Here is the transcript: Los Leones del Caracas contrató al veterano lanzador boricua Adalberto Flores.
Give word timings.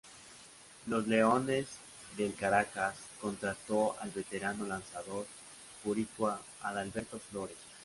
Los 0.87 1.05
Leones 1.05 1.67
del 2.17 2.33
Caracas 2.33 2.95
contrató 3.21 3.95
al 3.99 4.09
veterano 4.09 4.65
lanzador 4.65 5.27
boricua 5.83 6.41
Adalberto 6.63 7.19
Flores. 7.19 7.57